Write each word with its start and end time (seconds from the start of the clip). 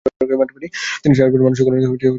তিনি 1.03 1.13
সারাজীবন 1.17 1.43
মানুষের 1.45 1.65
কল্যাণে 1.65 1.81
কাজ 1.81 1.89
করে 1.89 1.95
গেছেন। 1.95 2.09